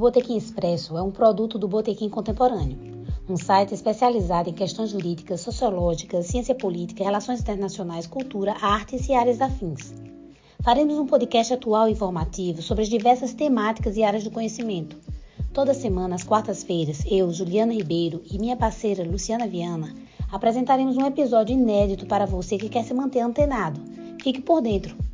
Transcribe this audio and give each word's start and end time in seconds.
Botequim 0.00 0.38
Expresso 0.38 0.96
é 0.96 1.02
um 1.02 1.10
produto 1.10 1.58
do 1.58 1.68
Botequim 1.68 2.08
Contemporâneo, 2.08 3.04
um 3.28 3.36
site 3.36 3.74
especializado 3.74 4.48
em 4.48 4.54
questões 4.54 4.88
jurídicas, 4.88 5.42
sociológicas, 5.42 6.24
ciência 6.24 6.54
política, 6.54 7.04
relações 7.04 7.42
internacionais, 7.42 8.06
cultura, 8.06 8.56
artes 8.62 9.06
e 9.10 9.12
áreas 9.12 9.42
afins. 9.42 9.92
Faremos 10.64 10.98
um 10.98 11.06
podcast 11.06 11.52
atual 11.52 11.86
e 11.86 11.92
informativo 11.92 12.62
sobre 12.62 12.82
as 12.82 12.88
diversas 12.88 13.34
temáticas 13.34 13.98
e 13.98 14.02
áreas 14.02 14.24
do 14.24 14.30
conhecimento. 14.30 14.96
Toda 15.52 15.74
semana, 15.74 16.14
às 16.14 16.24
quartas-feiras, 16.24 17.04
eu, 17.04 17.30
Juliana 17.30 17.74
Ribeiro 17.74 18.22
e 18.24 18.38
minha 18.38 18.56
parceira 18.56 19.04
Luciana 19.04 19.46
Viana 19.46 19.94
apresentaremos 20.32 20.96
um 20.96 21.04
episódio 21.04 21.52
inédito 21.52 22.06
para 22.06 22.24
você 22.24 22.56
que 22.56 22.70
quer 22.70 22.84
se 22.84 22.94
manter 22.94 23.20
antenado. 23.20 23.78
Fique 24.22 24.40
por 24.40 24.62
dentro! 24.62 25.09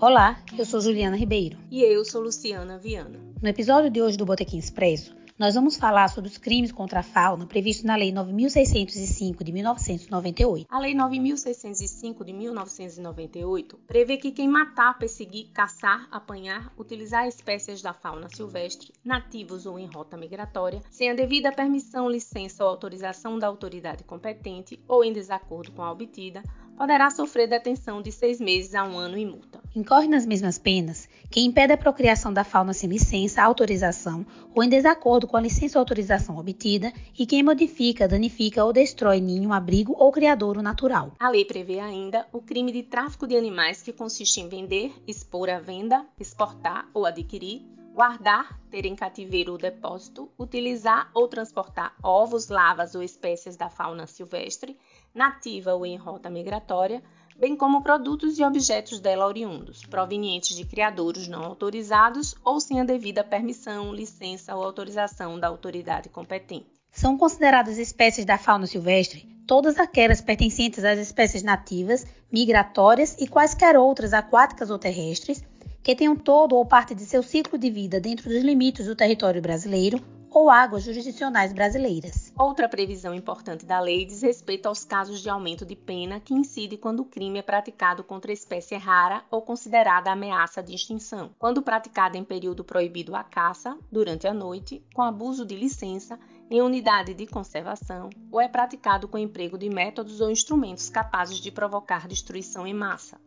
Olá, 0.00 0.40
eu 0.56 0.64
sou 0.64 0.80
Juliana 0.80 1.16
Ribeiro. 1.16 1.58
E 1.68 1.82
eu 1.82 2.04
sou 2.04 2.22
Luciana 2.22 2.78
Viana. 2.78 3.18
No 3.42 3.48
episódio 3.48 3.90
de 3.90 4.00
hoje 4.00 4.16
do 4.16 4.24
Botequim 4.24 4.56
Expresso, 4.56 5.12
nós 5.36 5.56
vamos 5.56 5.76
falar 5.76 6.06
sobre 6.06 6.30
os 6.30 6.38
crimes 6.38 6.70
contra 6.70 7.00
a 7.00 7.02
fauna 7.02 7.48
previstos 7.48 7.84
na 7.84 7.96
Lei 7.96 8.12
9.605 8.12 9.42
de 9.42 9.50
1998. 9.50 10.66
A 10.70 10.78
Lei 10.78 10.94
9.605 10.94 12.24
de 12.24 12.32
1998 12.32 13.76
prevê 13.88 14.16
que 14.16 14.30
quem 14.30 14.46
matar, 14.46 14.96
perseguir, 14.96 15.50
caçar, 15.52 16.06
apanhar, 16.12 16.72
utilizar 16.78 17.26
espécies 17.26 17.82
da 17.82 17.92
fauna 17.92 18.28
silvestre, 18.28 18.92
nativos 19.04 19.66
ou 19.66 19.80
em 19.80 19.86
rota 19.86 20.16
migratória, 20.16 20.80
sem 20.92 21.10
a 21.10 21.14
devida 21.14 21.50
permissão, 21.50 22.08
licença 22.08 22.62
ou 22.62 22.70
autorização 22.70 23.36
da 23.36 23.48
autoridade 23.48 24.04
competente 24.04 24.78
ou 24.86 25.02
em 25.02 25.12
desacordo 25.12 25.72
com 25.72 25.82
a 25.82 25.90
obtida, 25.90 26.40
poderá 26.76 27.10
sofrer 27.10 27.48
detenção 27.48 28.00
de 28.00 28.12
seis 28.12 28.40
meses 28.40 28.72
a 28.76 28.84
um 28.84 28.96
ano 28.96 29.18
e 29.18 29.26
multa. 29.26 29.57
Incorre 29.78 30.08
nas 30.08 30.26
mesmas 30.26 30.58
penas 30.58 31.08
quem 31.30 31.46
impede 31.46 31.72
a 31.72 31.76
procriação 31.76 32.32
da 32.32 32.42
fauna 32.42 32.72
sem 32.72 32.90
licença, 32.90 33.44
autorização 33.44 34.26
ou 34.52 34.64
em 34.64 34.68
desacordo 34.68 35.28
com 35.28 35.36
a 35.36 35.40
licença 35.40 35.78
ou 35.78 35.82
autorização 35.82 36.36
obtida 36.36 36.92
e 37.16 37.24
quem 37.24 37.44
modifica, 37.44 38.08
danifica 38.08 38.64
ou 38.64 38.72
destrói 38.72 39.20
ninho, 39.20 39.52
abrigo 39.52 39.94
ou 39.96 40.10
criadouro 40.10 40.62
natural. 40.62 41.12
A 41.20 41.30
lei 41.30 41.44
prevê 41.44 41.78
ainda 41.78 42.26
o 42.32 42.42
crime 42.42 42.72
de 42.72 42.82
tráfico 42.82 43.24
de 43.24 43.36
animais 43.36 43.80
que 43.80 43.92
consiste 43.92 44.40
em 44.40 44.48
vender, 44.48 44.92
expor 45.06 45.48
à 45.48 45.60
venda, 45.60 46.04
exportar 46.18 46.88
ou 46.92 47.06
adquirir 47.06 47.62
guardar, 47.98 48.60
ter 48.70 48.86
em 48.86 48.94
cativeiro 48.94 49.50
ou 49.50 49.58
depósito, 49.58 50.30
utilizar 50.38 51.10
ou 51.12 51.26
transportar 51.26 51.96
ovos, 52.00 52.46
lavas 52.48 52.94
ou 52.94 53.02
espécies 53.02 53.56
da 53.56 53.68
fauna 53.68 54.06
silvestre, 54.06 54.78
nativa 55.12 55.74
ou 55.74 55.84
em 55.84 55.96
rota 55.96 56.30
migratória, 56.30 57.02
bem 57.38 57.56
como 57.56 57.82
produtos 57.82 58.38
e 58.38 58.44
objetos 58.44 58.98
dela 58.98 59.26
oriundos, 59.26 59.84
provenientes 59.84 60.56
de 60.56 60.64
criadouros 60.64 61.28
não 61.28 61.44
autorizados 61.44 62.34
ou 62.44 62.60
sem 62.60 62.80
a 62.80 62.84
devida 62.84 63.22
permissão, 63.22 63.94
licença 63.94 64.54
ou 64.56 64.64
autorização 64.64 65.38
da 65.38 65.46
autoridade 65.46 66.08
competente. 66.08 66.66
São 66.90 67.16
consideradas 67.16 67.78
espécies 67.78 68.24
da 68.24 68.36
fauna 68.36 68.66
silvestre 68.66 69.38
todas 69.46 69.78
aquelas 69.78 70.20
pertencentes 70.20 70.84
às 70.84 70.98
espécies 70.98 71.42
nativas, 71.42 72.06
migratórias 72.30 73.16
e 73.18 73.26
quaisquer 73.26 73.78
outras 73.78 74.12
aquáticas 74.12 74.68
ou 74.68 74.78
terrestres 74.78 75.42
que 75.82 75.96
tenham 75.96 76.14
todo 76.14 76.54
ou 76.54 76.66
parte 76.66 76.94
de 76.94 77.06
seu 77.06 77.22
ciclo 77.22 77.56
de 77.56 77.70
vida 77.70 77.98
dentro 77.98 78.28
dos 78.28 78.42
limites 78.42 78.84
do 78.84 78.94
território 78.94 79.40
brasileiro 79.40 79.98
ou 80.30 80.50
águas 80.50 80.84
jurisdicionais 80.84 81.52
brasileiras. 81.52 82.32
Outra 82.38 82.68
previsão 82.68 83.14
importante 83.14 83.64
da 83.64 83.80
lei 83.80 84.04
diz 84.04 84.22
respeito 84.22 84.66
aos 84.66 84.84
casos 84.84 85.20
de 85.20 85.28
aumento 85.28 85.64
de 85.64 85.74
pena 85.74 86.20
que 86.20 86.34
incide 86.34 86.76
quando 86.76 87.00
o 87.00 87.04
crime 87.04 87.38
é 87.38 87.42
praticado 87.42 88.04
contra 88.04 88.32
espécie 88.32 88.76
rara 88.76 89.22
ou 89.30 89.42
considerada 89.42 90.10
ameaça 90.10 90.62
de 90.62 90.74
extinção, 90.74 91.30
quando 91.38 91.62
praticada 91.62 92.16
em 92.16 92.24
período 92.24 92.64
proibido 92.64 93.14
à 93.14 93.24
caça, 93.24 93.76
durante 93.90 94.26
a 94.26 94.34
noite, 94.34 94.82
com 94.94 95.02
abuso 95.02 95.44
de 95.44 95.56
licença, 95.56 96.18
em 96.50 96.62
unidade 96.62 97.14
de 97.14 97.26
conservação, 97.26 98.08
ou 98.30 98.40
é 98.40 98.48
praticado 98.48 99.06
com 99.06 99.18
emprego 99.18 99.58
de 99.58 99.68
métodos 99.68 100.20
ou 100.20 100.30
instrumentos 100.30 100.88
capazes 100.88 101.38
de 101.38 101.50
provocar 101.50 102.08
destruição 102.08 102.66
em 102.66 102.74
massa. 102.74 103.20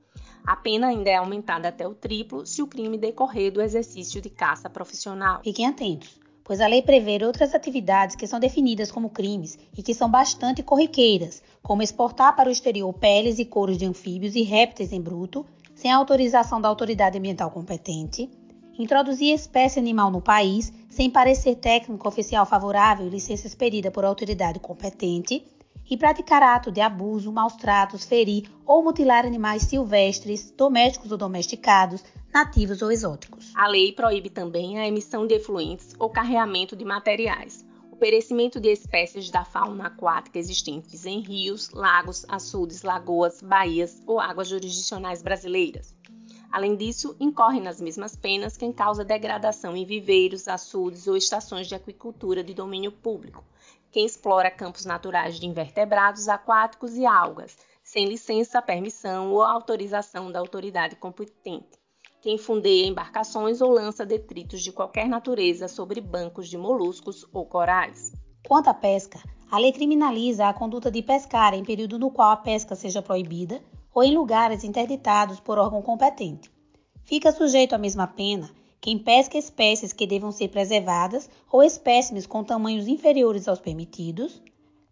A 0.45 0.55
pena 0.55 0.87
ainda 0.87 1.09
é 1.09 1.17
aumentada 1.17 1.67
até 1.67 1.87
o 1.87 1.93
triplo 1.93 2.47
se 2.47 2.63
o 2.63 2.67
crime 2.67 2.97
decorrer 2.97 3.51
do 3.51 3.61
exercício 3.61 4.19
de 4.19 4.29
caça 4.29 4.69
profissional. 4.69 5.41
Fiquem 5.43 5.67
atentos, 5.67 6.19
pois 6.51 6.59
a 6.59 6.67
lei 6.67 6.81
prevê 6.81 7.17
outras 7.23 7.55
atividades 7.55 8.13
que 8.13 8.27
são 8.27 8.37
definidas 8.37 8.91
como 8.91 9.09
crimes 9.09 9.57
e 9.77 9.81
que 9.81 9.93
são 9.93 10.11
bastante 10.11 10.61
corriqueiras, 10.61 11.41
como 11.63 11.81
exportar 11.81 12.35
para 12.35 12.49
o 12.49 12.51
exterior 12.51 12.91
peles 12.91 13.39
e 13.39 13.45
couros 13.45 13.77
de 13.77 13.85
anfíbios 13.85 14.35
e 14.35 14.41
répteis 14.41 14.91
em 14.91 14.99
bruto, 14.99 15.45
sem 15.73 15.89
autorização 15.89 16.59
da 16.59 16.67
autoridade 16.67 17.17
ambiental 17.17 17.49
competente, 17.51 18.29
introduzir 18.77 19.33
espécie 19.33 19.79
animal 19.79 20.11
no 20.11 20.19
país 20.19 20.73
sem 20.89 21.09
parecer 21.09 21.55
técnico 21.55 22.05
oficial 22.05 22.45
favorável 22.45 23.07
e 23.07 23.09
licença 23.09 23.47
expedida 23.47 23.89
por 23.89 24.03
autoridade 24.03 24.59
competente, 24.59 25.45
e 25.89 25.97
praticar 25.97 26.41
ato 26.41 26.71
de 26.71 26.81
abuso, 26.81 27.31
maus 27.31 27.55
tratos, 27.55 28.05
ferir 28.05 28.49
ou 28.65 28.83
mutilar 28.83 29.25
animais 29.25 29.63
silvestres, 29.63 30.51
domésticos 30.51 31.11
ou 31.11 31.17
domesticados, 31.17 32.03
nativos 32.33 32.81
ou 32.81 32.91
exóticos. 32.91 33.51
A 33.55 33.67
lei 33.67 33.91
proíbe 33.91 34.29
também 34.29 34.79
a 34.79 34.87
emissão 34.87 35.27
de 35.27 35.35
efluentes 35.35 35.93
ou 35.99 36.09
carreamento 36.09 36.75
de 36.75 36.85
materiais, 36.85 37.65
o 37.91 37.95
perecimento 37.95 38.59
de 38.59 38.69
espécies 38.69 39.29
da 39.29 39.43
fauna 39.43 39.87
aquática 39.87 40.39
existentes 40.39 41.05
em 41.05 41.19
rios, 41.19 41.71
lagos, 41.71 42.25
açudes, 42.29 42.83
lagoas, 42.83 43.41
baías 43.41 44.01
ou 44.07 44.19
águas 44.19 44.47
jurisdicionais 44.47 45.21
brasileiras. 45.21 45.93
Além 46.51 46.75
disso, 46.75 47.15
incorre 47.17 47.61
nas 47.61 47.79
mesmas 47.79 48.13
penas 48.13 48.57
quem 48.57 48.73
causa 48.73 49.05
degradação 49.05 49.75
em 49.75 49.85
viveiros, 49.85 50.49
açudes 50.49 51.07
ou 51.07 51.15
estações 51.15 51.65
de 51.65 51.75
aquicultura 51.75 52.43
de 52.43 52.53
domínio 52.53 52.91
público, 52.91 53.43
quem 53.91 54.05
explora 54.05 54.49
campos 54.49 54.85
naturais 54.85 55.37
de 55.39 55.45
invertebrados 55.45 56.29
aquáticos 56.29 56.95
e 56.95 57.05
algas, 57.05 57.57
sem 57.83 58.05
licença, 58.05 58.61
permissão 58.61 59.31
ou 59.31 59.41
autorização 59.41 60.31
da 60.31 60.39
autoridade 60.39 60.95
competente, 60.95 61.77
quem 62.21 62.37
fundeia 62.37 62.87
embarcações 62.87 63.59
ou 63.59 63.69
lança 63.69 64.05
detritos 64.05 64.61
de 64.61 64.71
qualquer 64.71 65.09
natureza 65.09 65.67
sobre 65.67 65.99
bancos 65.99 66.47
de 66.47 66.57
moluscos 66.57 67.27
ou 67.33 67.45
corais. 67.45 68.13
Quanto 68.47 68.69
à 68.69 68.73
pesca, 68.73 69.19
a 69.49 69.57
lei 69.59 69.73
criminaliza 69.73 70.47
a 70.47 70.53
conduta 70.53 70.89
de 70.89 71.01
pescar 71.01 71.53
em 71.53 71.65
período 71.65 71.99
no 71.99 72.11
qual 72.11 72.31
a 72.31 72.37
pesca 72.37 72.75
seja 72.75 73.01
proibida 73.01 73.61
ou 73.93 74.03
em 74.03 74.15
lugares 74.15 74.63
interditados 74.63 75.39
por 75.39 75.57
órgão 75.57 75.81
competente. 75.81 76.49
Fica 77.03 77.31
sujeito 77.31 77.73
à 77.73 77.77
mesma 77.77 78.07
pena 78.07 78.49
quem 78.81 78.97
pesca 78.97 79.37
espécies 79.37 79.93
que 79.93 80.07
devam 80.07 80.31
ser 80.31 80.47
preservadas 80.47 81.29
ou 81.51 81.61
espécimes 81.61 82.25
com 82.25 82.43
tamanhos 82.43 82.87
inferiores 82.87 83.47
aos 83.47 83.59
permitidos, 83.59 84.41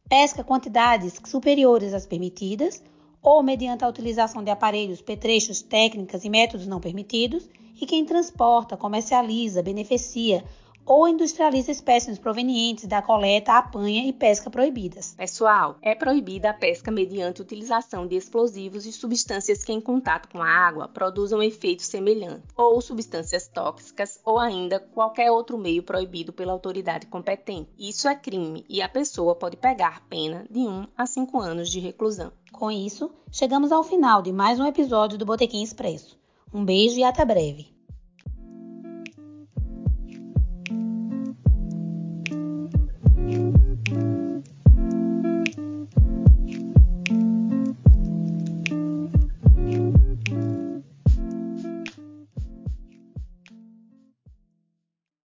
pesca 0.07 0.43
quantidades 0.43 1.19
superiores 1.25 1.91
às 1.91 2.05
permitidas 2.05 2.83
ou 3.19 3.41
mediante 3.41 3.83
a 3.83 3.89
utilização 3.89 4.43
de 4.43 4.51
aparelhos, 4.51 5.01
petrechos, 5.01 5.63
técnicas 5.63 6.23
e 6.23 6.29
métodos 6.29 6.67
não 6.67 6.79
permitidos, 6.79 7.49
e 7.81 7.85
quem 7.85 8.05
transporta, 8.05 8.77
comercializa, 8.77 9.63
beneficia 9.63 10.43
ou 10.89 11.07
industrializa 11.07 11.71
espécies 11.71 12.17
provenientes 12.17 12.87
da 12.87 12.99
coleta, 12.99 13.53
apanha 13.53 14.09
e 14.09 14.11
pesca 14.11 14.49
proibidas. 14.49 15.13
Pessoal, 15.15 15.77
é 15.83 15.93
proibida 15.93 16.49
a 16.49 16.53
pesca 16.53 16.89
mediante 16.89 17.43
utilização 17.43 18.07
de 18.07 18.15
explosivos 18.15 18.87
e 18.87 18.91
substâncias 18.91 19.63
que, 19.63 19.71
em 19.71 19.79
contato 19.79 20.27
com 20.29 20.41
a 20.41 20.49
água, 20.49 20.87
produzam 20.87 21.43
efeito 21.43 21.83
semelhante, 21.83 22.41
ou 22.57 22.81
substâncias 22.81 23.47
tóxicas, 23.47 24.19
ou 24.25 24.39
ainda 24.39 24.79
qualquer 24.79 25.29
outro 25.29 25.59
meio 25.59 25.83
proibido 25.83 26.33
pela 26.33 26.53
autoridade 26.53 27.05
competente. 27.05 27.69
Isso 27.77 28.07
é 28.07 28.15
crime 28.15 28.65
e 28.67 28.81
a 28.81 28.89
pessoa 28.89 29.35
pode 29.35 29.57
pegar 29.57 30.01
pena 30.09 30.47
de 30.49 30.61
1 30.61 30.87
a 30.97 31.05
5 31.05 31.39
anos 31.39 31.69
de 31.69 31.79
reclusão. 31.79 32.31
Com 32.51 32.71
isso, 32.71 33.11
chegamos 33.31 33.71
ao 33.71 33.83
final 33.83 34.23
de 34.23 34.33
mais 34.33 34.59
um 34.59 34.65
episódio 34.65 35.19
do 35.19 35.25
Botequim 35.25 35.61
Expresso. 35.61 36.17
Um 36.51 36.65
beijo 36.65 36.97
e 36.97 37.03
até 37.03 37.23
breve. 37.23 37.78